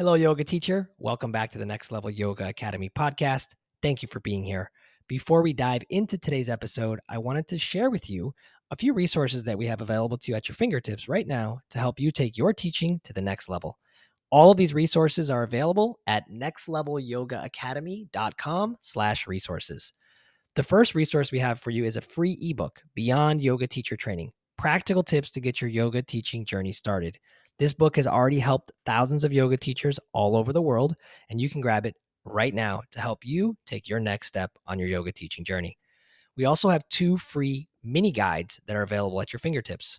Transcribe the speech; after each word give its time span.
Hello, 0.00 0.14
yoga 0.14 0.44
teacher. 0.44 0.88
Welcome 0.96 1.30
back 1.30 1.50
to 1.50 1.58
the 1.58 1.66
Next 1.66 1.92
Level 1.92 2.08
Yoga 2.08 2.48
Academy 2.48 2.88
podcast. 2.88 3.48
Thank 3.82 4.00
you 4.00 4.08
for 4.08 4.20
being 4.20 4.42
here. 4.42 4.70
Before 5.08 5.42
we 5.42 5.52
dive 5.52 5.82
into 5.90 6.16
today's 6.16 6.48
episode, 6.48 7.00
I 7.10 7.18
wanted 7.18 7.46
to 7.48 7.58
share 7.58 7.90
with 7.90 8.08
you 8.08 8.32
a 8.70 8.76
few 8.76 8.94
resources 8.94 9.44
that 9.44 9.58
we 9.58 9.66
have 9.66 9.82
available 9.82 10.16
to 10.16 10.32
you 10.32 10.36
at 10.36 10.48
your 10.48 10.54
fingertips 10.54 11.06
right 11.06 11.26
now 11.26 11.60
to 11.68 11.78
help 11.78 12.00
you 12.00 12.10
take 12.10 12.38
your 12.38 12.54
teaching 12.54 12.98
to 13.04 13.12
the 13.12 13.20
next 13.20 13.50
level. 13.50 13.78
All 14.30 14.50
of 14.50 14.56
these 14.56 14.72
resources 14.72 15.28
are 15.28 15.42
available 15.42 15.98
at 16.06 16.30
nextlevelyogaacademy.com 16.30 18.76
slash 18.80 19.26
resources. 19.26 19.92
The 20.56 20.62
first 20.62 20.94
resource 20.94 21.30
we 21.30 21.40
have 21.40 21.60
for 21.60 21.72
you 21.72 21.84
is 21.84 21.98
a 21.98 22.00
free 22.00 22.38
ebook, 22.40 22.80
Beyond 22.94 23.42
Yoga 23.42 23.66
Teacher 23.66 23.98
Training, 23.98 24.32
practical 24.60 25.02
tips 25.02 25.30
to 25.30 25.40
get 25.40 25.62
your 25.62 25.70
yoga 25.70 26.02
teaching 26.02 26.44
journey 26.44 26.70
started. 26.70 27.18
This 27.58 27.72
book 27.72 27.96
has 27.96 28.06
already 28.06 28.40
helped 28.40 28.70
thousands 28.84 29.24
of 29.24 29.32
yoga 29.32 29.56
teachers 29.56 29.98
all 30.12 30.36
over 30.36 30.52
the 30.52 30.60
world, 30.60 30.96
and 31.30 31.40
you 31.40 31.48
can 31.48 31.62
grab 31.62 31.86
it 31.86 31.96
right 32.26 32.52
now 32.52 32.82
to 32.90 33.00
help 33.00 33.24
you 33.24 33.56
take 33.64 33.88
your 33.88 34.00
next 34.00 34.26
step 34.26 34.50
on 34.66 34.78
your 34.78 34.86
yoga 34.86 35.12
teaching 35.12 35.46
journey. 35.46 35.78
We 36.36 36.44
also 36.44 36.68
have 36.68 36.86
two 36.90 37.16
free 37.16 37.68
mini 37.82 38.12
guides 38.12 38.60
that 38.66 38.76
are 38.76 38.82
available 38.82 39.22
at 39.22 39.32
your 39.32 39.40
fingertips 39.40 39.98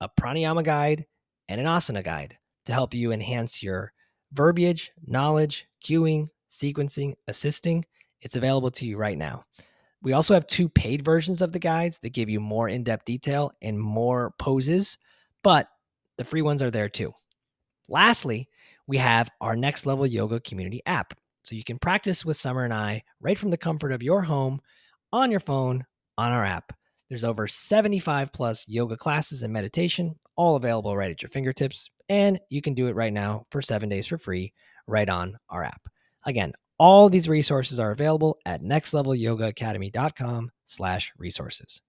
a 0.00 0.08
pranayama 0.18 0.64
guide 0.64 1.04
and 1.50 1.60
an 1.60 1.66
asana 1.66 2.02
guide 2.02 2.38
to 2.64 2.72
help 2.72 2.94
you 2.94 3.12
enhance 3.12 3.62
your 3.62 3.92
verbiage, 4.32 4.92
knowledge, 5.06 5.68
cueing, 5.84 6.28
sequencing, 6.50 7.16
assisting. 7.28 7.84
It's 8.22 8.36
available 8.36 8.70
to 8.70 8.86
you 8.86 8.96
right 8.96 9.18
now. 9.18 9.44
We 10.02 10.12
also 10.12 10.34
have 10.34 10.46
two 10.46 10.68
paid 10.68 11.04
versions 11.04 11.42
of 11.42 11.52
the 11.52 11.58
guides 11.58 11.98
that 11.98 12.14
give 12.14 12.30
you 12.30 12.40
more 12.40 12.68
in 12.68 12.84
depth 12.84 13.04
detail 13.04 13.52
and 13.60 13.78
more 13.78 14.34
poses, 14.38 14.98
but 15.42 15.68
the 16.16 16.24
free 16.24 16.42
ones 16.42 16.62
are 16.62 16.70
there 16.70 16.88
too. 16.88 17.12
Lastly, 17.88 18.48
we 18.86 18.96
have 18.98 19.30
our 19.40 19.56
Next 19.56 19.86
Level 19.86 20.06
Yoga 20.06 20.40
Community 20.40 20.80
app. 20.86 21.14
So 21.42 21.54
you 21.54 21.64
can 21.64 21.78
practice 21.78 22.24
with 22.24 22.36
Summer 22.36 22.64
and 22.64 22.74
I 22.74 23.02
right 23.20 23.38
from 23.38 23.50
the 23.50 23.56
comfort 23.56 23.92
of 23.92 24.02
your 24.02 24.22
home, 24.22 24.60
on 25.12 25.30
your 25.30 25.40
phone, 25.40 25.84
on 26.16 26.32
our 26.32 26.44
app. 26.44 26.72
There's 27.08 27.24
over 27.24 27.48
75 27.48 28.32
plus 28.32 28.64
yoga 28.68 28.96
classes 28.96 29.42
and 29.42 29.52
meditation, 29.52 30.14
all 30.36 30.56
available 30.56 30.96
right 30.96 31.10
at 31.10 31.22
your 31.22 31.28
fingertips. 31.28 31.90
And 32.08 32.38
you 32.48 32.62
can 32.62 32.74
do 32.74 32.86
it 32.86 32.94
right 32.94 33.12
now 33.12 33.46
for 33.50 33.62
seven 33.62 33.88
days 33.88 34.06
for 34.06 34.18
free 34.18 34.52
right 34.86 35.08
on 35.08 35.36
our 35.48 35.64
app. 35.64 35.82
Again, 36.26 36.52
all 36.80 37.10
these 37.10 37.28
resources 37.28 37.78
are 37.78 37.90
available 37.90 38.38
at 38.46 38.62
nextlevelyogaacademy.com 38.62 40.50
slash 40.64 41.12
resources. 41.18 41.82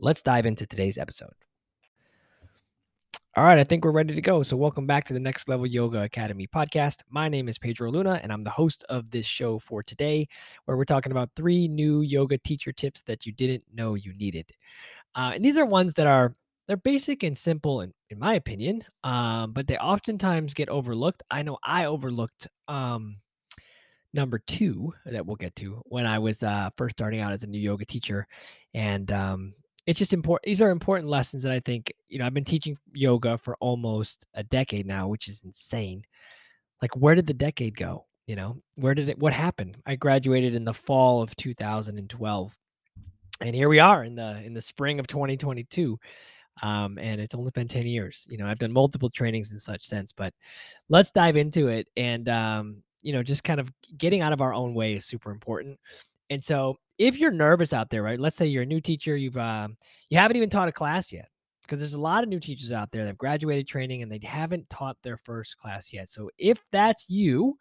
Let's 0.00 0.20
dive 0.20 0.46
into 0.46 0.66
today's 0.66 0.98
episode. 0.98 1.30
All 3.36 3.44
right, 3.44 3.60
I 3.60 3.62
think 3.62 3.84
we're 3.84 3.92
ready 3.92 4.16
to 4.16 4.20
go. 4.20 4.42
So, 4.42 4.56
welcome 4.56 4.84
back 4.84 5.04
to 5.04 5.14
the 5.14 5.20
Next 5.20 5.48
Level 5.48 5.64
Yoga 5.64 6.02
Academy 6.02 6.48
podcast. 6.48 7.02
My 7.08 7.28
name 7.28 7.48
is 7.48 7.56
Pedro 7.56 7.92
Luna, 7.92 8.18
and 8.20 8.32
I'm 8.32 8.42
the 8.42 8.50
host 8.50 8.84
of 8.88 9.12
this 9.12 9.24
show 9.24 9.60
for 9.60 9.80
today, 9.80 10.26
where 10.64 10.76
we're 10.76 10.84
talking 10.84 11.12
about 11.12 11.30
three 11.36 11.68
new 11.68 12.00
yoga 12.00 12.36
teacher 12.36 12.72
tips 12.72 13.02
that 13.02 13.24
you 13.24 13.32
didn't 13.32 13.62
know 13.72 13.94
you 13.94 14.12
needed. 14.14 14.50
Uh, 15.14 15.30
and 15.36 15.44
these 15.44 15.56
are 15.56 15.64
ones 15.64 15.94
that 15.94 16.08
are 16.08 16.34
they're 16.66 16.76
basic 16.76 17.22
and 17.22 17.38
simple, 17.38 17.82
in, 17.82 17.94
in 18.10 18.18
my 18.18 18.34
opinion, 18.34 18.82
um, 19.04 19.52
but 19.52 19.68
they 19.68 19.76
oftentimes 19.76 20.52
get 20.52 20.68
overlooked. 20.68 21.22
I 21.30 21.42
know 21.42 21.58
I 21.64 21.84
overlooked 21.84 22.48
um, 22.66 23.16
number 24.12 24.38
two 24.38 24.92
that 25.06 25.24
we'll 25.24 25.36
get 25.36 25.56
to 25.56 25.82
when 25.86 26.06
I 26.06 26.18
was 26.18 26.42
uh, 26.42 26.70
first 26.76 26.96
starting 26.96 27.20
out 27.20 27.32
as 27.32 27.44
a 27.44 27.46
new 27.46 27.58
yoga 27.58 27.84
teacher, 27.84 28.26
and 28.74 29.10
um, 29.12 29.54
it's 29.86 29.98
just 29.98 30.12
important. 30.12 30.46
These 30.46 30.60
are 30.62 30.70
important 30.70 31.08
lessons 31.08 31.42
that 31.42 31.52
I 31.52 31.60
think, 31.60 31.92
you 32.08 32.18
know, 32.18 32.26
I've 32.26 32.34
been 32.34 32.44
teaching 32.44 32.76
yoga 32.92 33.36
for 33.38 33.56
almost 33.56 34.26
a 34.34 34.42
decade 34.42 34.86
now, 34.86 35.08
which 35.08 35.28
is 35.28 35.42
insane. 35.44 36.04
Like, 36.80 36.96
where 36.96 37.14
did 37.14 37.26
the 37.26 37.34
decade 37.34 37.76
go? 37.76 38.06
You 38.26 38.36
know, 38.36 38.62
where 38.76 38.94
did 38.94 39.08
it, 39.08 39.18
what 39.18 39.32
happened? 39.32 39.76
I 39.84 39.96
graduated 39.96 40.54
in 40.54 40.64
the 40.64 40.74
fall 40.74 41.22
of 41.22 41.34
2012. 41.36 42.56
And 43.40 43.56
here 43.56 43.68
we 43.68 43.80
are 43.80 44.04
in 44.04 44.14
the 44.14 44.40
in 44.44 44.54
the 44.54 44.62
spring 44.62 45.00
of 45.00 45.08
2022. 45.08 45.98
Um, 46.62 46.98
and 46.98 47.20
it's 47.20 47.34
only 47.34 47.50
been 47.50 47.66
10 47.66 47.86
years. 47.86 48.26
You 48.30 48.38
know, 48.38 48.46
I've 48.46 48.58
done 48.58 48.72
multiple 48.72 49.10
trainings 49.10 49.50
in 49.50 49.58
such 49.58 49.84
sense, 49.84 50.12
but 50.12 50.32
let's 50.88 51.10
dive 51.10 51.36
into 51.36 51.68
it. 51.68 51.88
And 51.96 52.28
um, 52.28 52.82
you 53.02 53.12
know, 53.12 53.22
just 53.22 53.44
kind 53.44 53.60
of 53.60 53.70
getting 53.98 54.22
out 54.22 54.32
of 54.32 54.40
our 54.40 54.54
own 54.54 54.74
way 54.74 54.94
is 54.94 55.04
super 55.04 55.30
important. 55.30 55.78
And 56.30 56.42
so 56.42 56.76
if 56.98 57.18
you're 57.18 57.30
nervous 57.30 57.72
out 57.72 57.90
there, 57.90 58.02
right? 58.02 58.18
Let's 58.18 58.36
say 58.36 58.46
you're 58.46 58.62
a 58.62 58.66
new 58.66 58.80
teacher, 58.80 59.16
you've 59.16 59.36
um, 59.36 59.76
you 60.08 60.18
haven't 60.18 60.36
even 60.36 60.48
taught 60.48 60.68
a 60.68 60.72
class 60.72 61.12
yet, 61.12 61.28
because 61.62 61.78
there's 61.80 61.94
a 61.94 62.00
lot 62.00 62.22
of 62.22 62.28
new 62.28 62.40
teachers 62.40 62.72
out 62.72 62.90
there 62.90 63.02
that 63.02 63.08
have 63.08 63.18
graduated 63.18 63.66
training 63.66 64.02
and 64.02 64.10
they 64.10 64.20
haven't 64.22 64.70
taught 64.70 64.96
their 65.02 65.16
first 65.16 65.58
class 65.58 65.92
yet. 65.92 66.08
So 66.08 66.30
if 66.38 66.62
that's 66.70 67.04
you, 67.08 67.58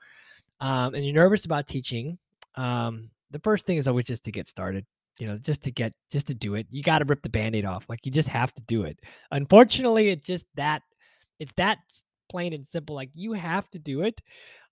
um, 0.60 0.94
and 0.94 1.04
you're 1.04 1.14
nervous 1.14 1.46
about 1.46 1.68
teaching, 1.68 2.18
um, 2.56 3.10
the 3.32 3.40
first 3.40 3.66
thing 3.66 3.78
is 3.78 3.88
always 3.88 4.06
just 4.06 4.24
to 4.26 4.32
get 4.32 4.48
started. 4.48 4.86
You 5.20 5.28
know, 5.28 5.38
just 5.38 5.62
to 5.64 5.72
get 5.72 5.94
just 6.12 6.26
to 6.28 6.34
do 6.34 6.56
it. 6.56 6.66
You 6.72 6.82
got 6.82 7.00
to 7.00 7.06
rip 7.06 7.22
the 7.22 7.30
band-aid 7.30 7.66
off. 7.66 7.86
Like 7.90 8.06
you 8.06 8.12
just 8.12 8.30
have 8.30 8.54
to 8.56 8.62
do 8.64 8.84
it. 8.84 8.98
Unfortunately, 9.30 10.10
it's 10.10 10.26
just 10.26 10.46
that 10.56 10.82
it's 11.38 11.52
that 11.58 11.78
plain 12.28 12.54
and 12.54 12.66
simple. 12.66 12.96
Like 12.96 13.12
you 13.14 13.34
have 13.34 13.70
to 13.72 13.78
do 13.78 14.02
it. 14.02 14.20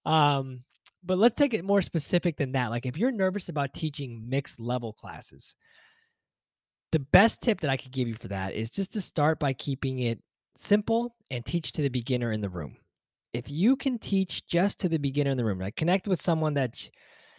Um, 0.09 0.64
but 1.03 1.20
let's 1.20 1.36
take 1.36 1.53
it 1.53 1.64
more 1.64 1.84
specific 1.84 2.36
than 2.36 2.52
that. 2.53 2.72
Like 2.72 2.88
if 2.88 2.97
you're 2.97 3.12
nervous 3.12 3.47
about 3.47 3.74
teaching 3.74 4.25
mixed 4.28 4.59
level 4.59 4.92
classes, 4.92 5.56
the 6.92 7.00
best 7.00 7.42
tip 7.44 7.62
that 7.62 7.70
I 7.70 7.78
could 7.78 7.92
give 7.92 8.08
you 8.08 8.16
for 8.16 8.28
that 8.30 8.53
is 8.53 8.72
just 8.72 8.92
to 8.94 9.02
start 9.02 9.40
by 9.40 9.53
keeping 9.53 10.00
it 10.00 10.19
simple 10.58 11.16
and 11.30 11.46
teach 11.46 11.72
to 11.74 11.84
the 11.84 11.90
beginner 11.90 12.31
in 12.31 12.42
the 12.42 12.50
room. 12.50 12.75
If 13.34 13.52
you 13.52 13.75
can 13.75 14.00
teach 14.00 14.48
just 14.48 14.80
to 14.80 14.90
the 14.90 14.98
beginner 14.98 15.30
in 15.30 15.38
the 15.38 15.46
room, 15.46 15.59
like 15.59 15.75
connect 15.75 16.08
with 16.08 16.19
someone 16.19 16.56
that 16.56 16.90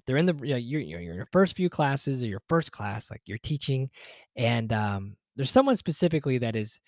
they're 0.06 0.16
in 0.16 0.26
the 0.26 0.34
you 0.34 0.52
know, 0.52 0.56
you're, 0.56 0.80
you're 0.80 1.00
in 1.00 1.04
your 1.06 1.28
first 1.32 1.56
few 1.56 1.68
classes 1.68 2.22
or 2.22 2.26
your 2.26 2.40
first 2.48 2.70
class, 2.70 3.10
like 3.10 3.22
you're 3.26 3.38
teaching, 3.38 3.90
and 4.36 4.72
um, 4.72 5.16
there's 5.34 5.50
someone 5.50 5.76
specifically 5.76 6.38
that 6.38 6.54
is 6.54 6.80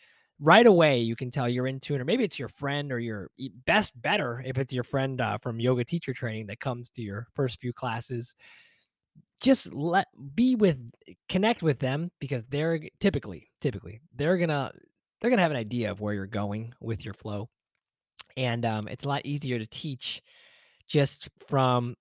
right 0.42 0.66
away 0.66 0.98
you 0.98 1.14
can 1.14 1.30
tell 1.30 1.48
you're 1.48 1.68
in 1.68 1.78
tune 1.78 2.00
or 2.00 2.04
maybe 2.04 2.24
it's 2.24 2.38
your 2.38 2.48
friend 2.48 2.90
or 2.90 2.98
your 2.98 3.30
best 3.64 4.00
better 4.02 4.42
if 4.44 4.58
it's 4.58 4.72
your 4.72 4.82
friend 4.82 5.20
uh, 5.20 5.38
from 5.38 5.60
yoga 5.60 5.84
teacher 5.84 6.12
training 6.12 6.48
that 6.48 6.58
comes 6.58 6.90
to 6.90 7.00
your 7.00 7.28
first 7.34 7.60
few 7.60 7.72
classes. 7.72 8.34
Just 9.40 9.72
let 9.72 10.08
be 10.34 10.56
with 10.56 10.78
connect 11.28 11.62
with 11.62 11.78
them 11.78 12.10
because 12.18 12.44
they're 12.48 12.80
typically 12.98 13.50
typically 13.60 14.00
they're 14.16 14.36
gonna 14.36 14.72
they're 15.20 15.30
gonna 15.30 15.42
have 15.42 15.52
an 15.52 15.56
idea 15.56 15.90
of 15.92 16.00
where 16.00 16.14
you're 16.14 16.26
going 16.26 16.74
with 16.80 17.04
your 17.04 17.14
flow. 17.14 17.48
And 18.36 18.64
um, 18.64 18.88
it's 18.88 19.04
a 19.04 19.08
lot 19.08 19.24
easier 19.24 19.58
to 19.58 19.66
teach 19.66 20.22
just 20.88 21.28
from 21.46 21.94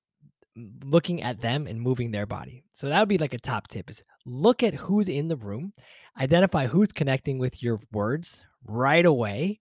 looking 0.84 1.22
at 1.22 1.42
them 1.42 1.68
and 1.68 1.82
moving 1.82 2.12
their 2.12 2.26
body. 2.26 2.64
So 2.74 2.90
that 2.90 3.00
would 3.00 3.10
be 3.10 3.18
like 3.18 3.34
a 3.34 3.40
top 3.40 3.68
tip 3.68 3.90
is 3.90 4.04
look 4.26 4.64
at 4.64 4.74
who's 4.74 5.08
in 5.08 5.28
the 5.28 5.36
room 5.36 5.74
identify 6.20 6.68
who's 6.68 6.92
connecting 6.92 7.40
with 7.40 7.64
your 7.64 7.80
words 7.92 8.44
right 8.66 9.06
away 9.06 9.60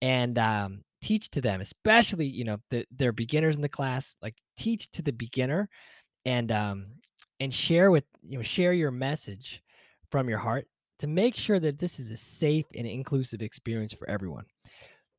and 0.00 0.38
um, 0.38 0.82
teach 1.02 1.30
to 1.30 1.40
them 1.40 1.60
especially 1.60 2.26
you 2.26 2.44
know 2.44 2.58
the, 2.70 2.84
they're 2.96 3.12
beginners 3.12 3.56
in 3.56 3.62
the 3.62 3.68
class 3.68 4.16
like 4.22 4.36
teach 4.56 4.90
to 4.90 5.02
the 5.02 5.12
beginner 5.12 5.68
and 6.26 6.52
um 6.52 6.86
and 7.40 7.54
share 7.54 7.90
with 7.90 8.04
you 8.22 8.36
know 8.36 8.42
share 8.42 8.72
your 8.72 8.90
message 8.90 9.62
from 10.10 10.28
your 10.28 10.38
heart 10.38 10.66
to 10.98 11.06
make 11.06 11.34
sure 11.34 11.58
that 11.58 11.78
this 11.78 11.98
is 11.98 12.10
a 12.10 12.16
safe 12.16 12.66
and 12.74 12.86
inclusive 12.86 13.40
experience 13.40 13.92
for 13.92 14.08
everyone 14.08 14.44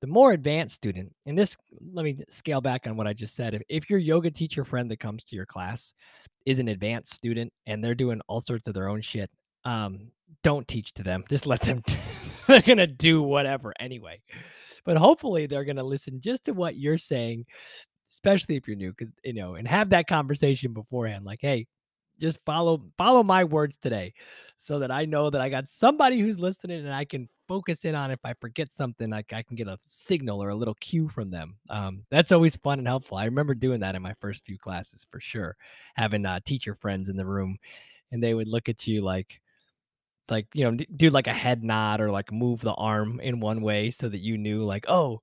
the 0.01 0.07
more 0.07 0.33
advanced 0.33 0.75
student 0.75 1.13
and 1.25 1.37
this 1.37 1.55
let 1.93 2.03
me 2.03 2.17
scale 2.29 2.59
back 2.61 2.87
on 2.87 2.97
what 2.97 3.07
i 3.07 3.13
just 3.13 3.35
said 3.35 3.53
if, 3.53 3.61
if 3.69 3.89
your 3.89 3.99
yoga 3.99 4.29
teacher 4.29 4.65
friend 4.65 4.89
that 4.89 4.99
comes 4.99 5.23
to 5.23 5.35
your 5.35 5.45
class 5.45 5.93
is 6.45 6.59
an 6.59 6.67
advanced 6.67 7.13
student 7.13 7.51
and 7.67 7.83
they're 7.83 7.95
doing 7.95 8.19
all 8.27 8.39
sorts 8.39 8.67
of 8.67 8.73
their 8.73 8.89
own 8.89 9.01
shit 9.01 9.29
um, 9.65 10.11
don't 10.43 10.67
teach 10.67 10.93
to 10.93 11.03
them. 11.03 11.23
Just 11.29 11.45
let 11.45 11.61
them. 11.61 11.81
T- 11.85 11.97
they're 12.47 12.61
gonna 12.61 12.87
do 12.87 13.21
whatever 13.21 13.73
anyway. 13.79 14.21
But 14.85 14.97
hopefully, 14.97 15.45
they're 15.45 15.65
gonna 15.65 15.83
listen 15.83 16.21
just 16.21 16.45
to 16.45 16.53
what 16.53 16.75
you're 16.75 16.97
saying, 16.97 17.45
especially 18.09 18.55
if 18.55 18.67
you're 18.67 18.77
new, 18.77 18.93
you 19.23 19.33
know, 19.33 19.55
and 19.55 19.67
have 19.67 19.89
that 19.91 20.07
conversation 20.07 20.73
beforehand. 20.73 21.25
Like, 21.25 21.39
hey, 21.41 21.67
just 22.19 22.39
follow 22.45 22.81
follow 22.97 23.23
my 23.23 23.43
words 23.43 23.77
today, 23.77 24.13
so 24.57 24.79
that 24.79 24.91
I 24.91 25.05
know 25.05 25.29
that 25.29 25.41
I 25.41 25.49
got 25.49 25.67
somebody 25.67 26.19
who's 26.19 26.39
listening, 26.39 26.79
and 26.85 26.93
I 26.93 27.05
can 27.05 27.29
focus 27.47 27.83
in 27.85 27.95
on 27.95 28.11
if 28.11 28.19
I 28.23 28.33
forget 28.39 28.71
something, 28.71 29.09
like 29.09 29.33
I 29.33 29.43
can 29.43 29.55
get 29.55 29.67
a 29.67 29.77
signal 29.85 30.41
or 30.41 30.49
a 30.49 30.55
little 30.55 30.75
cue 30.75 31.09
from 31.09 31.29
them. 31.31 31.55
Um, 31.69 32.03
that's 32.09 32.31
always 32.31 32.55
fun 32.55 32.79
and 32.79 32.87
helpful. 32.87 33.17
I 33.17 33.25
remember 33.25 33.53
doing 33.53 33.81
that 33.81 33.95
in 33.95 34.01
my 34.01 34.13
first 34.13 34.45
few 34.45 34.57
classes 34.57 35.05
for 35.11 35.19
sure, 35.19 35.55
having 35.95 36.25
uh, 36.25 36.39
teacher 36.45 36.75
friends 36.75 37.09
in 37.09 37.17
the 37.17 37.25
room, 37.25 37.57
and 38.11 38.23
they 38.23 38.33
would 38.33 38.47
look 38.47 38.69
at 38.69 38.87
you 38.87 39.01
like 39.01 39.41
like 40.29 40.47
you 40.53 40.63
know 40.63 40.77
do 40.95 41.09
like 41.09 41.27
a 41.27 41.33
head 41.33 41.63
nod 41.63 41.99
or 41.99 42.09
like 42.09 42.31
move 42.31 42.61
the 42.61 42.73
arm 42.73 43.19
in 43.19 43.39
one 43.39 43.61
way 43.61 43.89
so 43.89 44.07
that 44.07 44.21
you 44.21 44.37
knew 44.37 44.63
like 44.63 44.85
oh 44.87 45.21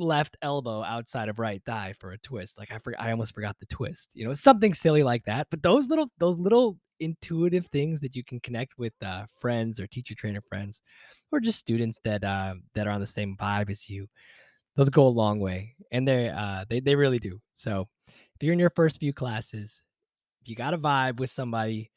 left 0.00 0.36
elbow 0.42 0.82
outside 0.82 1.28
of 1.28 1.38
right 1.38 1.62
thigh 1.64 1.94
for 1.98 2.12
a 2.12 2.18
twist 2.18 2.58
like 2.58 2.70
i 2.72 2.78
for, 2.78 2.94
i 2.98 3.10
almost 3.10 3.34
forgot 3.34 3.56
the 3.60 3.66
twist 3.66 4.12
you 4.14 4.24
know 4.24 4.32
something 4.32 4.74
silly 4.74 5.02
like 5.02 5.24
that 5.24 5.46
but 5.50 5.62
those 5.62 5.86
little 5.88 6.10
those 6.18 6.38
little 6.38 6.78
intuitive 7.00 7.66
things 7.68 8.00
that 8.00 8.14
you 8.14 8.22
can 8.22 8.38
connect 8.40 8.76
with 8.76 8.92
uh, 9.02 9.24
friends 9.40 9.80
or 9.80 9.86
teacher 9.86 10.14
trainer 10.14 10.42
friends 10.42 10.82
or 11.32 11.40
just 11.40 11.58
students 11.58 11.98
that 12.04 12.22
uh, 12.24 12.54
that 12.74 12.86
are 12.86 12.90
on 12.90 13.00
the 13.00 13.06
same 13.06 13.36
vibe 13.36 13.70
as 13.70 13.88
you 13.88 14.06
those 14.76 14.88
go 14.88 15.06
a 15.06 15.08
long 15.08 15.40
way, 15.40 15.74
and 15.92 16.06
they 16.06 16.28
uh 16.28 16.64
they 16.68 16.80
they 16.80 16.94
really 16.94 17.18
do. 17.18 17.40
So 17.52 17.88
if 18.08 18.42
you're 18.42 18.52
in 18.52 18.58
your 18.58 18.70
first 18.70 18.98
few 19.00 19.12
classes, 19.12 19.82
if 20.42 20.48
you 20.48 20.56
got 20.56 20.74
a 20.74 20.78
vibe 20.78 21.18
with 21.20 21.30
somebody, 21.30 21.90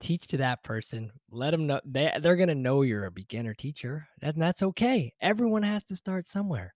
teach 0.00 0.26
to 0.28 0.36
that 0.38 0.62
person. 0.62 1.10
Let 1.30 1.52
them 1.52 1.66
know 1.66 1.80
they 1.84 2.12
they're 2.20 2.36
gonna 2.36 2.54
know 2.54 2.82
you're 2.82 3.06
a 3.06 3.10
beginner 3.10 3.54
teacher, 3.54 4.08
and 4.20 4.40
that's 4.40 4.62
okay. 4.62 5.12
Everyone 5.20 5.62
has 5.62 5.84
to 5.84 5.96
start 5.96 6.26
somewhere. 6.28 6.74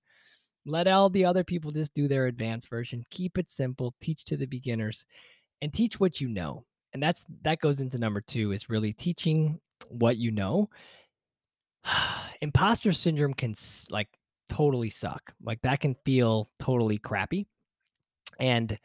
Let 0.64 0.86
all 0.86 1.10
the 1.10 1.24
other 1.24 1.44
people 1.44 1.70
just 1.70 1.94
do 1.94 2.08
their 2.08 2.26
advanced 2.26 2.68
version. 2.68 3.04
Keep 3.10 3.38
it 3.38 3.50
simple. 3.50 3.94
Teach 4.00 4.24
to 4.26 4.36
the 4.36 4.46
beginners, 4.46 5.06
and 5.60 5.72
teach 5.72 5.98
what 5.98 6.20
you 6.20 6.28
know. 6.28 6.64
And 6.92 7.02
that's 7.02 7.24
that 7.42 7.60
goes 7.60 7.80
into 7.80 7.98
number 7.98 8.20
two 8.20 8.52
is 8.52 8.68
really 8.68 8.92
teaching 8.92 9.60
what 9.88 10.16
you 10.16 10.30
know. 10.30 10.68
Imposter 12.40 12.92
syndrome 12.92 13.34
can 13.34 13.54
like 13.90 14.08
totally 14.50 14.90
suck. 14.90 15.32
Like 15.42 15.60
that 15.62 15.80
can 15.80 15.96
feel 16.04 16.50
totally 16.60 16.98
crappy. 16.98 17.46
And 18.38 18.78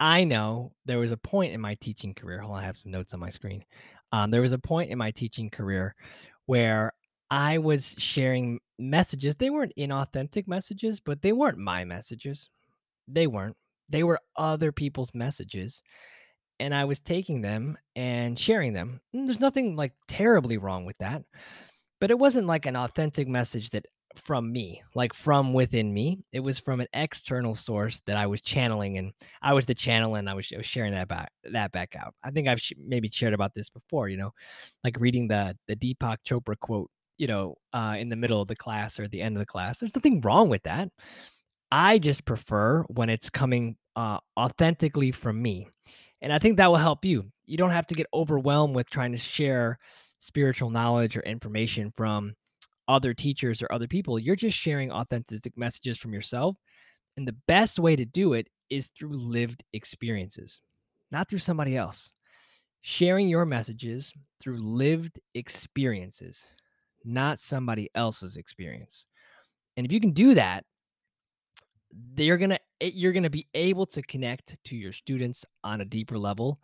I 0.00 0.24
know 0.24 0.72
there 0.84 0.98
was 0.98 1.12
a 1.12 1.16
point 1.16 1.52
in 1.52 1.60
my 1.60 1.74
teaching 1.74 2.14
career. 2.14 2.40
Hold 2.40 2.56
on, 2.56 2.62
I 2.62 2.66
have 2.66 2.76
some 2.76 2.90
notes 2.90 3.14
on 3.14 3.20
my 3.20 3.30
screen. 3.30 3.64
Um, 4.12 4.30
there 4.30 4.42
was 4.42 4.52
a 4.52 4.58
point 4.58 4.90
in 4.90 4.98
my 4.98 5.10
teaching 5.10 5.50
career 5.50 5.94
where 6.46 6.92
I 7.30 7.58
was 7.58 7.94
sharing 7.98 8.60
messages. 8.78 9.36
They 9.36 9.50
weren't 9.50 9.72
inauthentic 9.78 10.48
messages, 10.48 11.00
but 11.00 11.22
they 11.22 11.32
weren't 11.32 11.58
my 11.58 11.84
messages. 11.84 12.50
They 13.08 13.26
weren't. 13.26 13.56
They 13.88 14.02
were 14.02 14.20
other 14.36 14.72
people's 14.72 15.12
messages. 15.14 15.82
And 16.60 16.74
I 16.74 16.84
was 16.84 17.00
taking 17.00 17.42
them 17.42 17.76
and 17.96 18.38
sharing 18.38 18.72
them. 18.72 19.00
And 19.12 19.28
there's 19.28 19.40
nothing 19.40 19.76
like 19.76 19.92
terribly 20.08 20.56
wrong 20.56 20.86
with 20.86 20.96
that. 20.98 21.22
But 22.00 22.10
it 22.10 22.18
wasn't 22.18 22.46
like 22.46 22.66
an 22.66 22.76
authentic 22.76 23.28
message 23.28 23.70
that 23.70 23.86
from 24.16 24.52
me, 24.52 24.82
like 24.94 25.12
from 25.12 25.52
within 25.52 25.92
me. 25.92 26.18
It 26.32 26.40
was 26.40 26.58
from 26.58 26.80
an 26.80 26.86
external 26.92 27.54
source 27.54 28.00
that 28.06 28.16
I 28.16 28.26
was 28.26 28.42
channeling, 28.42 28.98
and 28.98 29.12
I 29.42 29.52
was 29.52 29.66
the 29.66 29.74
channel, 29.74 30.14
and 30.14 30.28
I 30.28 30.34
was, 30.34 30.50
I 30.52 30.56
was 30.56 30.66
sharing 30.66 30.92
that 30.92 31.08
back 31.08 31.32
that 31.52 31.72
back 31.72 31.96
out. 31.96 32.14
I 32.22 32.30
think 32.30 32.48
I've 32.48 32.60
sh- 32.60 32.72
maybe 32.78 33.08
shared 33.08 33.34
about 33.34 33.54
this 33.54 33.68
before. 33.68 34.08
You 34.08 34.18
know, 34.18 34.30
like 34.82 35.00
reading 35.00 35.28
the 35.28 35.56
the 35.66 35.76
Deepak 35.76 36.18
Chopra 36.26 36.58
quote. 36.58 36.90
You 37.16 37.26
know, 37.26 37.56
uh, 37.72 37.96
in 37.98 38.08
the 38.08 38.16
middle 38.16 38.42
of 38.42 38.48
the 38.48 38.56
class 38.56 38.98
or 38.98 39.04
at 39.04 39.10
the 39.10 39.22
end 39.22 39.36
of 39.36 39.40
the 39.40 39.46
class. 39.46 39.78
There's 39.78 39.94
nothing 39.94 40.20
wrong 40.20 40.48
with 40.48 40.64
that. 40.64 40.90
I 41.70 41.98
just 41.98 42.24
prefer 42.24 42.82
when 42.84 43.08
it's 43.08 43.30
coming 43.30 43.76
uh, 43.96 44.18
authentically 44.36 45.12
from 45.12 45.40
me. 45.40 45.68
And 46.20 46.32
I 46.32 46.38
think 46.38 46.56
that 46.56 46.68
will 46.68 46.76
help 46.76 47.04
you. 47.04 47.30
You 47.46 47.56
don't 47.56 47.70
have 47.70 47.86
to 47.88 47.94
get 47.94 48.06
overwhelmed 48.14 48.74
with 48.74 48.90
trying 48.90 49.12
to 49.12 49.18
share 49.18 49.78
spiritual 50.18 50.70
knowledge 50.70 51.16
or 51.16 51.20
information 51.20 51.92
from 51.96 52.34
other 52.88 53.14
teachers 53.14 53.62
or 53.62 53.70
other 53.72 53.86
people. 53.86 54.18
You're 54.18 54.36
just 54.36 54.56
sharing 54.56 54.90
authentic 54.90 55.56
messages 55.56 55.98
from 55.98 56.12
yourself. 56.12 56.56
And 57.16 57.28
the 57.28 57.36
best 57.46 57.78
way 57.78 57.96
to 57.96 58.04
do 58.04 58.32
it 58.32 58.48
is 58.70 58.90
through 58.90 59.16
lived 59.16 59.62
experiences, 59.72 60.60
not 61.10 61.28
through 61.28 61.38
somebody 61.40 61.76
else. 61.76 62.12
Sharing 62.82 63.28
your 63.28 63.46
messages 63.46 64.12
through 64.40 64.58
lived 64.58 65.18
experiences, 65.34 66.48
not 67.04 67.38
somebody 67.38 67.90
else's 67.94 68.36
experience. 68.36 69.06
And 69.76 69.86
if 69.86 69.92
you 69.92 70.00
can 70.00 70.12
do 70.12 70.34
that, 70.34 70.64
they're 72.14 72.36
gonna 72.36 72.58
eh, 72.80 72.90
you're 72.92 73.12
gonna 73.12 73.30
be 73.30 73.46
able 73.54 73.86
to 73.86 74.02
connect 74.02 74.62
to 74.64 74.76
your 74.76 74.92
students 74.92 75.44
on 75.62 75.80
a 75.80 75.84
deeper 75.84 76.18
level 76.18 76.58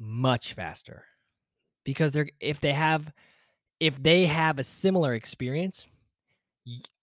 much 0.00 0.54
faster 0.54 1.04
because 1.84 2.12
they're 2.12 2.28
if 2.40 2.60
they 2.60 2.72
have 2.72 3.12
if 3.80 4.00
they 4.02 4.26
have 4.26 4.58
a 4.58 4.64
similar 4.64 5.14
experience 5.14 5.86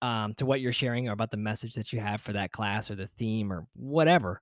um, 0.01 0.33
to 0.35 0.45
what 0.45 0.61
you're 0.61 0.73
sharing 0.73 1.09
or 1.09 1.13
about 1.13 1.31
the 1.31 1.37
message 1.37 1.73
that 1.73 1.93
you 1.93 1.99
have 1.99 2.21
for 2.21 2.33
that 2.33 2.51
class 2.51 2.91
or 2.91 2.95
the 2.95 3.07
theme 3.17 3.51
or 3.51 3.65
whatever, 3.75 4.41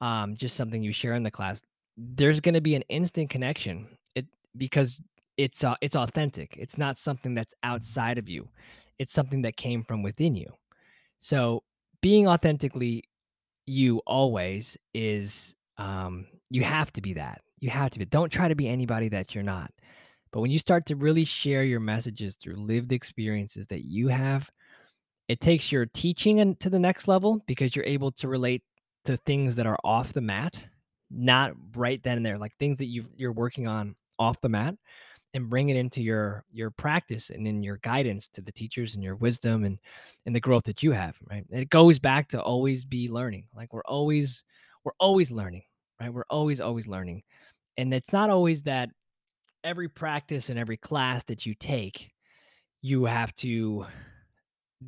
um, 0.00 0.36
just 0.36 0.56
something 0.56 0.82
you 0.82 0.92
share 0.92 1.14
in 1.14 1.22
the 1.22 1.30
class, 1.30 1.62
there's 1.96 2.40
going 2.40 2.54
to 2.54 2.60
be 2.60 2.74
an 2.74 2.84
instant 2.88 3.30
connection. 3.30 3.88
It 4.14 4.26
because 4.56 5.02
it's 5.38 5.64
uh, 5.64 5.76
it's 5.80 5.96
authentic. 5.96 6.56
It's 6.58 6.76
not 6.76 6.98
something 6.98 7.34
that's 7.34 7.54
outside 7.62 8.18
of 8.18 8.28
you. 8.28 8.48
It's 8.98 9.12
something 9.12 9.42
that 9.42 9.56
came 9.56 9.84
from 9.84 10.02
within 10.02 10.34
you. 10.34 10.52
So 11.20 11.62
being 12.02 12.28
authentically 12.28 13.04
you 13.64 14.02
always 14.06 14.76
is 14.92 15.54
um, 15.78 16.26
you 16.50 16.62
have 16.64 16.92
to 16.94 17.02
be 17.02 17.14
that. 17.14 17.40
You 17.60 17.70
have 17.70 17.90
to 17.92 17.98
be. 17.98 18.04
Don't 18.04 18.30
try 18.30 18.48
to 18.48 18.54
be 18.54 18.68
anybody 18.68 19.08
that 19.10 19.34
you're 19.34 19.44
not. 19.44 19.70
But 20.32 20.40
when 20.40 20.50
you 20.50 20.58
start 20.58 20.86
to 20.86 20.96
really 20.96 21.24
share 21.24 21.62
your 21.62 21.80
messages 21.80 22.34
through 22.34 22.56
lived 22.56 22.92
experiences 22.92 23.66
that 23.68 23.84
you 23.84 24.08
have, 24.08 24.50
it 25.28 25.40
takes 25.40 25.70
your 25.70 25.86
teaching 25.86 26.56
to 26.56 26.70
the 26.70 26.78
next 26.78 27.08
level 27.08 27.42
because 27.46 27.76
you're 27.76 27.84
able 27.84 28.10
to 28.12 28.28
relate 28.28 28.62
to 29.04 29.16
things 29.16 29.56
that 29.56 29.66
are 29.66 29.78
off 29.84 30.12
the 30.12 30.20
mat, 30.20 30.62
not 31.10 31.52
right 31.76 32.02
then 32.02 32.16
and 32.16 32.26
there, 32.26 32.38
like 32.38 32.56
things 32.58 32.78
that 32.78 32.86
you 32.86 33.04
you're 33.16 33.32
working 33.32 33.66
on 33.66 33.94
off 34.18 34.40
the 34.40 34.48
mat 34.48 34.74
and 35.34 35.50
bring 35.50 35.68
it 35.68 35.76
into 35.76 36.02
your 36.02 36.44
your 36.52 36.70
practice 36.70 37.30
and 37.30 37.46
in 37.46 37.62
your 37.62 37.76
guidance 37.78 38.28
to 38.28 38.40
the 38.40 38.52
teachers 38.52 38.94
and 38.94 39.04
your 39.04 39.16
wisdom 39.16 39.64
and 39.64 39.78
and 40.26 40.34
the 40.34 40.40
growth 40.40 40.64
that 40.64 40.82
you 40.82 40.92
have 40.92 41.16
right 41.30 41.44
it 41.50 41.70
goes 41.70 41.98
back 41.98 42.28
to 42.28 42.40
always 42.40 42.84
be 42.84 43.08
learning 43.08 43.46
like 43.54 43.72
we're 43.72 43.82
always 43.84 44.42
we're 44.84 44.92
always 44.98 45.30
learning 45.30 45.62
right 46.00 46.12
we're 46.12 46.24
always 46.30 46.60
always 46.60 46.88
learning 46.88 47.22
and 47.76 47.94
it's 47.94 48.12
not 48.12 48.28
always 48.28 48.62
that 48.64 48.90
every 49.64 49.88
practice 49.88 50.50
and 50.50 50.58
every 50.58 50.76
class 50.76 51.24
that 51.24 51.46
you 51.46 51.54
take, 51.54 52.10
you 52.82 53.04
have 53.04 53.34
to 53.34 53.86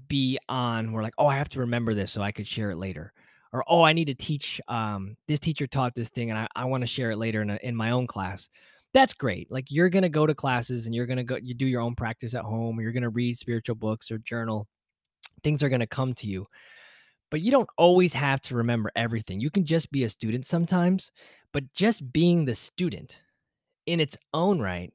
be 0.08 0.38
on 0.48 0.92
we're 0.92 1.02
like, 1.02 1.14
oh, 1.18 1.26
I 1.26 1.36
have 1.36 1.48
to 1.50 1.60
remember 1.60 1.94
this 1.94 2.12
so 2.12 2.22
I 2.22 2.32
could 2.32 2.46
share 2.46 2.70
it 2.70 2.76
later. 2.76 3.12
Or 3.52 3.64
oh, 3.66 3.82
I 3.82 3.92
need 3.92 4.04
to 4.06 4.14
teach 4.14 4.60
um 4.68 5.16
this 5.26 5.40
teacher 5.40 5.66
taught 5.66 5.94
this 5.94 6.08
thing 6.08 6.30
and 6.30 6.38
I, 6.38 6.48
I 6.54 6.64
want 6.66 6.82
to 6.82 6.86
share 6.86 7.10
it 7.10 7.16
later 7.16 7.42
in 7.42 7.50
a, 7.50 7.58
in 7.62 7.74
my 7.74 7.90
own 7.90 8.06
class. 8.06 8.48
That's 8.92 9.14
great. 9.14 9.50
Like 9.50 9.66
you're 9.70 9.88
gonna 9.88 10.08
go 10.08 10.26
to 10.26 10.34
classes 10.34 10.86
and 10.86 10.94
you're 10.94 11.06
gonna 11.06 11.24
go 11.24 11.36
you 11.36 11.54
do 11.54 11.66
your 11.66 11.80
own 11.80 11.94
practice 11.94 12.34
at 12.34 12.44
home, 12.44 12.78
or 12.78 12.82
you're 12.82 12.92
gonna 12.92 13.08
read 13.10 13.38
spiritual 13.38 13.76
books 13.76 14.10
or 14.10 14.18
journal. 14.18 14.66
Things 15.44 15.62
are 15.62 15.68
gonna 15.68 15.86
come 15.86 16.14
to 16.14 16.26
you. 16.26 16.46
But 17.30 17.42
you 17.42 17.52
don't 17.52 17.68
always 17.78 18.12
have 18.12 18.40
to 18.42 18.56
remember 18.56 18.90
everything. 18.96 19.40
You 19.40 19.50
can 19.50 19.64
just 19.64 19.92
be 19.92 20.02
a 20.02 20.08
student 20.08 20.46
sometimes, 20.46 21.12
but 21.52 21.72
just 21.72 22.12
being 22.12 22.44
the 22.44 22.56
student 22.56 23.20
in 23.86 24.00
its 24.00 24.16
own 24.34 24.60
right 24.60 24.92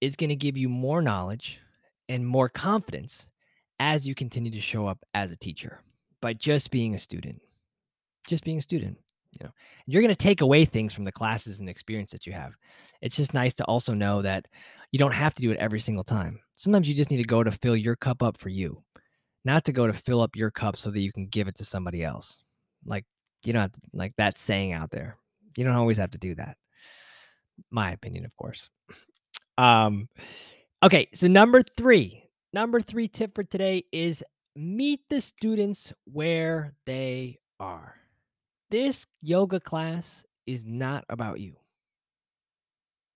is 0.00 0.16
going 0.16 0.30
to 0.30 0.36
give 0.36 0.56
you 0.56 0.68
more 0.68 1.00
knowledge 1.00 1.60
and 2.08 2.26
more 2.26 2.48
confidence 2.48 3.30
as 3.78 4.06
you 4.06 4.14
continue 4.14 4.50
to 4.50 4.60
show 4.60 4.86
up 4.86 5.04
as 5.14 5.30
a 5.30 5.36
teacher 5.36 5.80
by 6.20 6.34
just 6.34 6.70
being 6.70 6.94
a 6.94 6.98
student. 6.98 7.40
Just 8.26 8.44
being 8.44 8.58
a 8.58 8.62
student, 8.62 8.98
you 9.38 9.46
know. 9.46 9.52
You're 9.86 10.02
going 10.02 10.14
to 10.14 10.16
take 10.16 10.40
away 10.40 10.64
things 10.64 10.92
from 10.92 11.04
the 11.04 11.12
classes 11.12 11.60
and 11.60 11.68
experience 11.68 12.12
that 12.12 12.26
you 12.26 12.32
have. 12.32 12.52
It's 13.00 13.16
just 13.16 13.34
nice 13.34 13.54
to 13.54 13.64
also 13.64 13.94
know 13.94 14.22
that 14.22 14.46
you 14.90 14.98
don't 14.98 15.12
have 15.12 15.34
to 15.34 15.42
do 15.42 15.50
it 15.50 15.58
every 15.58 15.80
single 15.80 16.04
time. 16.04 16.40
Sometimes 16.54 16.88
you 16.88 16.94
just 16.94 17.10
need 17.10 17.18
to 17.18 17.24
go 17.24 17.42
to 17.42 17.50
fill 17.50 17.76
your 17.76 17.96
cup 17.96 18.22
up 18.22 18.36
for 18.36 18.48
you, 18.48 18.82
not 19.44 19.64
to 19.64 19.72
go 19.72 19.86
to 19.86 19.92
fill 19.92 20.20
up 20.20 20.36
your 20.36 20.50
cup 20.50 20.76
so 20.76 20.90
that 20.90 21.00
you 21.00 21.12
can 21.12 21.26
give 21.26 21.48
it 21.48 21.56
to 21.56 21.64
somebody 21.64 22.04
else. 22.04 22.42
Like, 22.84 23.04
you 23.44 23.52
know, 23.52 23.68
like 23.92 24.14
that 24.16 24.38
saying 24.38 24.72
out 24.72 24.90
there. 24.90 25.16
You 25.56 25.64
don't 25.64 25.76
always 25.76 25.98
have 25.98 26.12
to 26.12 26.18
do 26.18 26.34
that 26.36 26.56
my 27.70 27.92
opinion, 27.92 28.24
of 28.24 28.36
course. 28.36 28.70
Um, 29.58 30.08
okay, 30.82 31.08
so 31.12 31.28
number 31.28 31.62
three, 31.76 32.24
number 32.54 32.80
three 32.80 33.06
tip 33.06 33.34
for 33.34 33.44
today 33.44 33.84
is 33.92 34.24
meet 34.56 35.00
the 35.10 35.20
students 35.20 35.92
where 36.04 36.74
they 36.86 37.38
are. 37.60 37.94
This 38.72 39.06
yoga 39.20 39.60
class 39.60 40.24
is 40.46 40.64
not 40.64 41.04
about 41.10 41.40
you. 41.40 41.56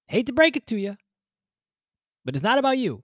Hate 0.07 0.27
to 0.27 0.35
break 0.35 0.55
it 0.55 0.67
to 0.67 0.77
you, 0.77 0.99
but 2.27 2.37
it's 2.37 2.45
not 2.45 2.59
about 2.59 2.77
you. 2.77 3.03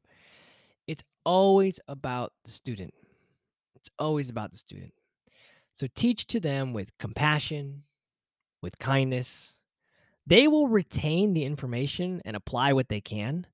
It's 0.87 1.03
always 1.25 1.81
about 1.89 2.35
the 2.45 2.51
student. 2.51 2.93
It's 3.75 3.89
always 3.99 4.29
about 4.29 4.53
the 4.53 4.59
student. 4.59 4.93
So 5.73 5.87
teach 5.95 6.27
to 6.27 6.41
them 6.41 6.75
with 6.75 6.93
compassion, 6.99 7.85
with 8.61 8.79
kindness, 8.79 9.57
they 10.27 10.47
will 10.47 10.69
retain 10.69 11.33
the 11.33 11.47
information 11.47 12.21
and 12.27 12.37
apply 12.37 12.75
what 12.75 12.91
they 12.91 13.01
can. 13.01 13.47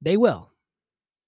They 0.00 0.16
will. 0.16 0.52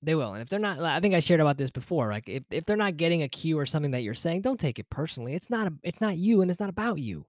They 0.03 0.15
will. 0.15 0.35
And 0.35 0.43
if 0.43 0.49
they're 0.49 0.59
not, 0.59 0.81
I 0.81 1.01
think 1.01 1.15
I 1.15 1.21
shared 1.21 1.41
about 1.41 1.57
this 1.57 1.71
before. 1.71 2.11
Like 2.11 2.29
if, 2.29 2.45
if 2.51 2.65
they're 2.65 2.77
not 2.77 2.97
getting 2.97 3.23
a 3.23 3.29
cue 3.29 3.59
or 3.59 3.67
something 3.67 3.93
that 3.93 4.03
you're 4.03 4.15
saying, 4.15 4.43
don't 4.43 4.61
take 4.61 4.79
it 4.79 4.91
personally. 4.91 5.35
It's 5.35 5.51
not 5.51 5.67
a, 5.67 5.73
it's 5.83 6.01
not 6.01 6.17
you 6.17 6.43
and 6.43 6.51
it's 6.51 6.61
not 6.61 6.69
about 6.69 6.99
you. 6.99 7.27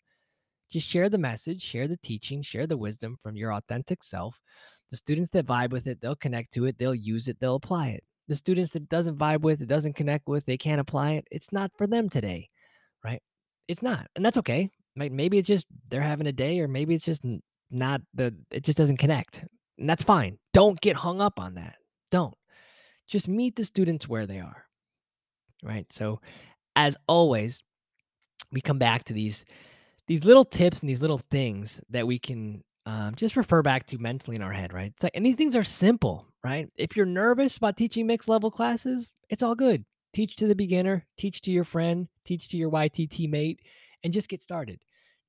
Just 0.70 0.88
share 0.88 1.08
the 1.10 1.18
message, 1.18 1.62
share 1.62 1.88
the 1.88 1.98
teaching, 1.98 2.42
share 2.42 2.68
the 2.68 2.78
wisdom 2.78 3.18
from 3.24 3.38
your 3.38 3.54
authentic 3.54 4.04
self. 4.04 4.40
The 4.90 4.98
students 4.98 5.30
that 5.32 5.46
vibe 5.48 5.72
with 5.72 5.88
it, 5.88 6.02
they'll 6.02 6.16
connect 6.16 6.52
to 6.54 6.66
it, 6.66 6.78
they'll 6.78 6.94
use 6.94 7.30
it, 7.30 7.40
they'll 7.40 7.56
apply 7.56 7.90
it. 7.90 8.04
The 8.28 8.36
students 8.36 8.72
that 8.72 8.90
doesn't 8.90 9.18
vibe 9.18 9.42
with, 9.42 9.62
it 9.62 9.70
doesn't 9.70 9.96
connect 9.96 10.28
with, 10.28 10.46
they 10.46 10.58
can't 10.58 10.82
apply 10.82 11.12
it. 11.14 11.28
It's 11.32 11.54
not 11.54 11.72
for 11.78 11.88
them 11.88 12.10
today, 12.10 12.50
right? 13.04 13.22
It's 13.70 13.82
not, 13.82 14.08
and 14.16 14.26
that's 14.26 14.38
okay. 14.40 14.70
Maybe 14.96 15.38
it's 15.38 15.48
just 15.48 15.66
they're 15.90 16.02
having 16.02 16.28
a 16.28 16.34
day, 16.34 16.60
or 16.60 16.68
maybe 16.68 16.96
it's 16.96 17.06
just 17.06 17.24
not 17.70 18.02
the 18.14 18.34
it 18.50 18.64
just 18.64 18.78
doesn't 18.78 18.98
connect. 18.98 19.46
And 19.78 19.90
that's 19.90 20.04
fine. 20.04 20.38
Don't 20.54 20.82
get 20.82 20.96
hung 20.96 21.22
up 21.22 21.40
on 21.40 21.54
that. 21.56 21.76
Don't. 22.12 22.34
Just 23.08 23.28
meet 23.28 23.56
the 23.56 23.64
students 23.64 24.08
where 24.08 24.26
they 24.26 24.40
are. 24.40 24.66
Right? 25.64 25.92
So 25.92 26.20
as 26.76 26.98
always, 27.08 27.64
we 28.52 28.62
come 28.62 28.80
back 28.80 29.06
to 29.06 29.14
these 29.14 29.46
these 30.08 30.24
little 30.24 30.46
tips 30.46 30.80
and 30.80 30.90
these 30.90 31.02
little 31.02 31.22
things 31.30 31.82
that 31.90 32.08
we 32.08 32.18
can 32.18 32.64
um, 32.86 33.16
just 33.16 33.36
refer 33.36 33.62
back 33.62 33.86
to 33.88 33.98
mentally 33.98 34.38
in 34.38 34.42
our 34.42 34.54
head, 34.54 34.72
right? 34.72 34.94
Like, 35.04 35.12
and 35.14 35.26
these 35.26 35.36
things 35.36 35.54
are 35.56 35.66
simple, 35.66 36.26
right? 36.46 36.70
If 36.78 36.96
you're 36.96 37.06
nervous 37.06 37.58
about 37.58 37.76
teaching 37.76 38.08
mixed 38.08 38.30
level 38.30 38.50
classes, 38.50 39.12
it's 39.30 39.44
all 39.44 39.56
good. 39.56 39.84
Teach 40.14 40.38
to 40.38 40.48
the 40.48 40.56
beginner, 40.56 41.06
teach 41.18 41.42
to 41.42 41.52
your 41.52 41.66
friend, 41.66 42.08
teach 42.24 42.48
to 42.50 42.58
your 42.58 42.72
YTT 42.72 43.30
mate, 43.30 43.60
and 44.04 44.14
just 44.14 44.30
get 44.30 44.42
started. 44.42 44.80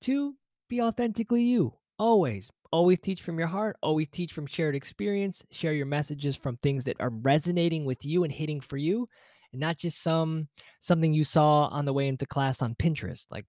Two, 0.01 0.37
be 0.69 0.81
authentically 0.81 1.43
you. 1.43 1.75
Always, 1.99 2.49
always 2.71 3.01
teach 3.01 3.23
from 3.23 3.39
your 3.39 3.49
heart. 3.49 3.77
Always 3.83 4.09
teach 4.09 4.33
from 4.33 4.47
shared 4.47 4.75
experience. 4.75 5.43
Share 5.51 5.73
your 5.73 5.87
messages 5.87 6.37
from 6.37 6.57
things 6.57 6.85
that 6.85 7.01
are 7.01 7.11
resonating 7.11 7.85
with 7.85 8.05
you 8.05 8.25
and 8.25 8.33
hitting 8.33 8.61
for 8.61 8.77
you, 8.77 9.09
and 9.53 9.61
not 9.61 9.77
just 9.77 10.03
some 10.03 10.49
something 10.81 11.13
you 11.13 11.25
saw 11.25 11.67
on 11.67 11.85
the 11.85 11.93
way 11.93 12.07
into 12.07 12.27
class 12.27 12.63
on 12.63 12.75
Pinterest. 12.77 13.27
Like, 13.31 13.47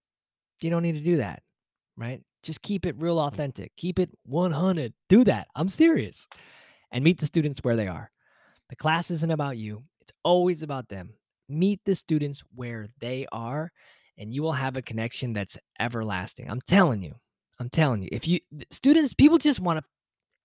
you 0.62 0.70
don't 0.70 0.84
need 0.84 0.96
to 0.96 1.03
do 1.03 1.18
that, 1.18 1.44
right? 1.96 2.22
Just 2.44 2.62
keep 2.62 2.86
it 2.86 2.96
real 3.00 3.18
mm. 3.18 3.27
authentic. 3.27 3.72
Keep 3.77 4.00
it 4.00 4.10
100. 4.24 4.94
Do 5.10 5.24
that. 5.25 5.48
I'm 5.56 5.70
serious. 5.70 6.27
And 6.91 7.03
meet 7.03 7.20
the 7.20 7.25
students 7.25 7.60
where 7.62 7.75
they 7.75 7.88
are. 7.88 8.10
The 8.70 8.75
class 8.75 9.12
isn't 9.12 9.32
about 9.32 9.58
you, 9.58 9.84
it's 10.01 10.13
always 10.24 10.63
about 10.63 10.89
them. 10.89 11.13
Meet 11.48 11.82
the 11.86 11.96
students 11.96 12.44
where 12.56 12.88
they 13.00 13.25
are, 13.32 13.72
and 14.18 14.34
you 14.34 14.44
will 14.44 14.53
have 14.53 14.77
a 14.77 14.82
connection 14.82 15.34
that's 15.34 15.58
everlasting. 15.79 16.50
I'm 16.50 16.62
telling 16.62 17.01
you. 17.01 17.15
I'm 17.60 17.70
telling 17.70 18.04
you. 18.04 18.10
If 18.12 18.28
you 18.28 18.39
students, 18.72 19.13
people 19.13 19.38
just 19.38 19.60
want 19.60 19.80
to, 19.80 19.86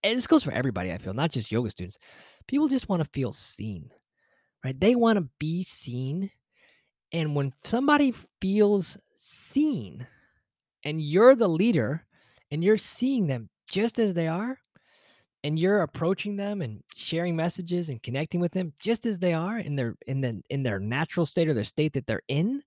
and 0.02 0.16
this 0.16 0.26
goes 0.26 0.42
for 0.42 0.52
everybody, 0.52 0.92
I 0.92 0.99
feel, 0.99 1.14
not 1.14 1.30
just 1.30 1.52
yoga 1.52 1.71
students. 1.71 1.99
People 2.49 2.68
just 2.68 2.88
want 2.88 3.02
to 3.02 3.09
feel 3.12 3.33
seen, 3.33 3.90
right? 4.64 4.78
They 4.78 4.94
want 4.94 5.18
to 5.18 5.28
be 5.38 5.64
seen. 5.64 6.30
And 7.12 7.35
when 7.35 7.52
somebody 7.62 8.14
feels 8.40 8.99
seen, 9.16 10.06
and 10.85 11.00
you're 11.00 11.35
the 11.35 11.49
leader 11.49 12.04
and 12.50 12.62
you're 12.62 12.78
seeing 12.78 13.26
them 13.26 13.49
just 13.71 13.99
as 13.99 14.14
they 14.14 14.28
are 14.28 14.59
and 15.42 15.59
you're 15.59 15.80
approaching 15.80 16.37
them 16.37 16.62
and 16.62 16.83
sharing 16.94 17.35
messages 17.35 17.88
and 17.88 18.02
connecting 18.02 18.40
with 18.40 18.52
them 18.52 18.73
just 18.78 19.06
as 19.06 19.18
they 19.18 19.33
are 19.33 19.59
in 19.59 19.76
their 19.76 19.94
in 20.06 20.21
the 20.21 20.42
in 20.50 20.62
their 20.62 20.78
natural 20.78 21.26
state 21.26 21.49
or 21.49 21.54
their 21.54 21.64
state 21.64 21.92
that 21.94 22.06
they're 22.06 22.23
in 22.28 22.62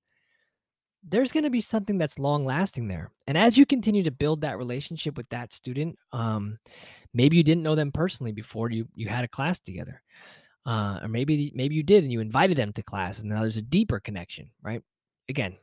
there's 1.04 1.32
going 1.32 1.44
to 1.44 1.50
be 1.50 1.62
something 1.62 1.98
that's 1.98 2.20
long 2.20 2.46
lasting 2.46 2.88
there 2.88 3.12
and 3.28 3.38
as 3.38 3.58
you 3.58 3.66
continue 3.66 4.04
to 4.04 4.12
build 4.12 4.42
that 4.42 4.58
relationship 4.58 5.16
with 5.16 5.30
that 5.30 5.54
student 5.54 5.98
um 6.12 6.58
maybe 7.14 7.38
you 7.38 7.44
didn't 7.44 7.64
know 7.64 7.76
them 7.76 7.92
personally 7.92 8.32
before 8.32 8.70
you 8.72 8.88
you 8.94 9.08
had 9.08 9.24
a 9.24 9.28
class 9.28 9.60
together 9.60 10.02
uh, 10.66 11.00
or 11.02 11.08
maybe 11.08 11.52
maybe 11.56 11.76
you 11.76 11.84
did 11.84 12.04
and 12.04 12.12
you 12.12 12.20
invited 12.20 12.58
them 12.58 12.74
to 12.74 12.84
class 12.84 13.20
and 13.20 13.30
now 13.30 13.42
there's 13.42 13.58
a 13.58 13.62
deeper 13.62 14.00
connection 14.00 14.50
right 14.62 14.82
again 15.30 15.56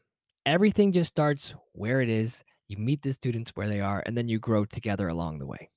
everything 0.47 0.93
just 0.93 1.09
starts 1.09 1.55
where 1.73 2.01
it 2.01 2.09
is. 2.09 2.45
You 2.69 2.77
meet 2.77 3.03
the 3.03 3.13
students 3.13 3.53
where 3.55 3.69
they 3.69 3.81
are, 3.81 4.03
and 4.07 4.17
then 4.17 4.29
you 4.29 4.39
grow 4.39 4.65
together 4.65 5.09
along 5.09 5.39
the 5.39 5.47
way. 5.47 5.71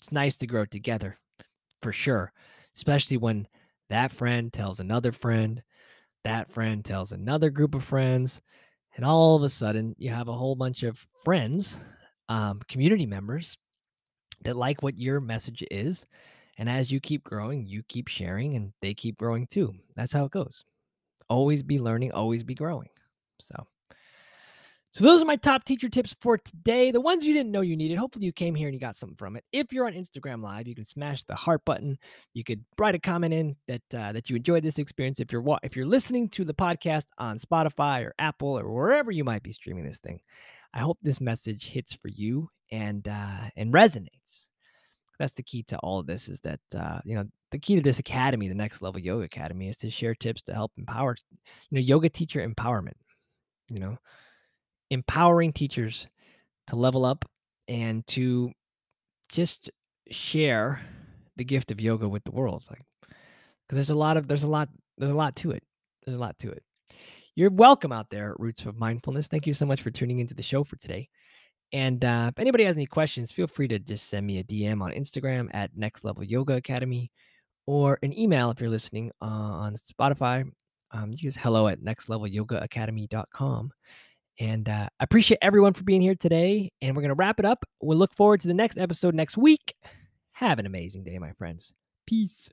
It's 0.00 0.12
nice 0.12 0.36
to 0.38 0.46
grow 0.46 0.64
together 0.64 1.18
for 1.80 1.92
sure, 1.92 2.32
especially 2.76 3.16
when 3.16 3.46
that 3.88 4.12
friend 4.12 4.52
tells 4.52 4.80
another 4.80 5.12
friend, 5.12 5.62
that 6.24 6.52
friend 6.52 6.84
tells 6.84 7.12
another 7.12 7.50
group 7.50 7.74
of 7.74 7.84
friends, 7.84 8.42
and 8.96 9.04
all 9.04 9.36
of 9.36 9.42
a 9.42 9.48
sudden 9.48 9.94
you 9.98 10.10
have 10.10 10.28
a 10.28 10.32
whole 10.32 10.54
bunch 10.56 10.82
of 10.82 11.06
friends, 11.24 11.80
um, 12.28 12.60
community 12.68 13.06
members 13.06 13.56
that 14.44 14.56
like 14.56 14.82
what 14.82 14.98
your 14.98 15.20
message 15.20 15.64
is. 15.70 16.06
And 16.58 16.68
as 16.68 16.90
you 16.90 17.00
keep 17.00 17.24
growing, 17.24 17.66
you 17.66 17.82
keep 17.88 18.08
sharing 18.08 18.56
and 18.56 18.72
they 18.82 18.94
keep 18.94 19.16
growing 19.18 19.46
too. 19.46 19.74
That's 19.96 20.12
how 20.12 20.24
it 20.24 20.32
goes. 20.32 20.64
Always 21.28 21.62
be 21.62 21.78
learning, 21.80 22.12
always 22.12 22.44
be 22.44 22.54
growing. 22.54 22.90
So, 23.40 23.66
so 24.92 25.04
those 25.04 25.22
are 25.22 25.26
my 25.26 25.36
top 25.36 25.64
teacher 25.64 25.88
tips 25.88 26.14
for 26.20 26.36
today. 26.36 26.90
The 26.90 27.00
ones 27.00 27.24
you 27.24 27.32
didn't 27.32 27.50
know 27.50 27.62
you 27.62 27.76
needed. 27.76 27.96
Hopefully, 27.96 28.26
you 28.26 28.32
came 28.32 28.54
here 28.54 28.68
and 28.68 28.74
you 28.74 28.80
got 28.80 28.94
something 28.94 29.16
from 29.16 29.36
it. 29.36 29.44
If 29.52 29.72
you're 29.72 29.86
on 29.86 29.94
Instagram 29.94 30.42
Live, 30.42 30.68
you 30.68 30.74
can 30.74 30.84
smash 30.84 31.24
the 31.24 31.34
heart 31.34 31.64
button. 31.64 31.98
You 32.34 32.44
could 32.44 32.62
write 32.78 32.94
a 32.94 32.98
comment 32.98 33.32
in 33.32 33.56
that 33.68 33.82
uh, 33.94 34.12
that 34.12 34.28
you 34.28 34.36
enjoyed 34.36 34.62
this 34.62 34.78
experience. 34.78 35.18
If 35.18 35.32
you're 35.32 35.44
if 35.62 35.76
you're 35.76 35.86
listening 35.86 36.28
to 36.30 36.44
the 36.44 36.54
podcast 36.54 37.06
on 37.16 37.38
Spotify 37.38 38.04
or 38.04 38.14
Apple 38.18 38.58
or 38.58 38.70
wherever 38.70 39.10
you 39.10 39.24
might 39.24 39.42
be 39.42 39.52
streaming 39.52 39.84
this 39.84 39.98
thing, 39.98 40.20
I 40.74 40.80
hope 40.80 40.98
this 41.00 41.20
message 41.20 41.64
hits 41.64 41.94
for 41.94 42.08
you 42.08 42.48
and 42.70 43.06
uh, 43.08 43.48
and 43.56 43.72
resonates. 43.72 44.46
That's 45.18 45.34
the 45.34 45.42
key 45.42 45.62
to 45.64 45.78
all 45.78 46.00
of 46.00 46.06
this. 46.06 46.28
Is 46.28 46.40
that 46.42 46.60
uh, 46.76 47.00
you 47.06 47.14
know 47.14 47.24
the 47.50 47.58
key 47.58 47.76
to 47.76 47.82
this 47.82 47.98
academy, 47.98 48.48
the 48.48 48.54
Next 48.54 48.82
Level 48.82 49.00
Yoga 49.00 49.24
Academy, 49.24 49.68
is 49.68 49.78
to 49.78 49.90
share 49.90 50.14
tips 50.14 50.42
to 50.42 50.54
help 50.54 50.72
empower 50.76 51.16
you 51.70 51.76
know 51.76 51.80
yoga 51.80 52.10
teacher 52.10 52.46
empowerment 52.46 52.94
you 53.72 53.80
know, 53.80 53.98
empowering 54.92 55.52
teachers 55.52 56.06
to 56.66 56.76
level 56.76 57.04
up 57.04 57.24
and 57.66 58.06
to 58.06 58.52
just 59.30 59.70
share 60.10 60.82
the 61.36 61.44
gift 61.44 61.70
of 61.70 61.80
yoga 61.80 62.08
with 62.08 62.22
the 62.24 62.30
world. 62.30 62.60
It's 62.60 62.70
like, 62.70 62.82
because 63.00 63.76
there's 63.76 63.90
a 63.90 63.94
lot 63.94 64.16
of, 64.16 64.28
there's 64.28 64.42
a 64.42 64.50
lot, 64.50 64.68
there's 64.98 65.10
a 65.10 65.16
lot 65.16 65.34
to 65.36 65.52
it. 65.52 65.62
There's 66.04 66.16
a 66.16 66.20
lot 66.20 66.38
to 66.40 66.50
it. 66.50 66.62
You're 67.34 67.50
welcome 67.50 67.92
out 67.92 68.10
there 68.10 68.34
Roots 68.38 68.66
of 68.66 68.76
Mindfulness. 68.76 69.28
Thank 69.28 69.46
you 69.46 69.54
so 69.54 69.64
much 69.64 69.80
for 69.80 69.90
tuning 69.90 70.18
into 70.18 70.34
the 70.34 70.42
show 70.42 70.64
for 70.64 70.76
today. 70.76 71.08
And 71.72 72.04
uh, 72.04 72.30
if 72.30 72.38
anybody 72.38 72.64
has 72.64 72.76
any 72.76 72.84
questions, 72.84 73.32
feel 73.32 73.46
free 73.46 73.68
to 73.68 73.78
just 73.78 74.10
send 74.10 74.26
me 74.26 74.38
a 74.38 74.44
DM 74.44 74.82
on 74.82 74.92
Instagram 74.92 75.48
at 75.54 75.70
Next 75.74 76.04
Level 76.04 76.22
Yoga 76.22 76.56
Academy 76.56 77.10
or 77.64 77.98
an 78.02 78.16
email 78.18 78.50
if 78.50 78.60
you're 78.60 78.68
listening 78.68 79.10
uh, 79.22 79.24
on 79.24 79.76
Spotify 79.76 80.44
um, 80.92 81.12
use 81.14 81.36
hello 81.36 81.68
at 81.68 81.80
nextlevelyogaacademy.com. 81.80 83.72
And 84.38 84.68
uh, 84.68 84.88
I 84.98 85.04
appreciate 85.04 85.38
everyone 85.42 85.74
for 85.74 85.84
being 85.84 86.00
here 86.00 86.14
today. 86.14 86.72
And 86.80 86.96
we're 86.96 87.02
going 87.02 87.10
to 87.10 87.14
wrap 87.14 87.38
it 87.38 87.44
up. 87.44 87.64
We'll 87.80 87.98
look 87.98 88.14
forward 88.14 88.40
to 88.40 88.48
the 88.48 88.54
next 88.54 88.78
episode 88.78 89.14
next 89.14 89.36
week. 89.36 89.74
Have 90.32 90.58
an 90.58 90.66
amazing 90.66 91.04
day, 91.04 91.18
my 91.18 91.32
friends. 91.32 91.74
Peace. 92.06 92.48